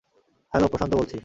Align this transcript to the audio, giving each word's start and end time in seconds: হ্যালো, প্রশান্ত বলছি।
হ্যালো, 0.53 0.67
প্রশান্ত 0.67 0.93
বলছি। 0.95 1.17